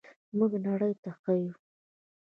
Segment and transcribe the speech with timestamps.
[0.37, 1.51] موږ نړۍ ته ښیو.